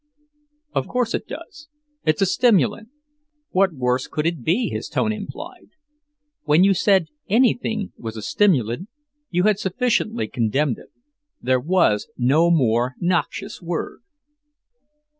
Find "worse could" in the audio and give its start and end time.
3.73-4.25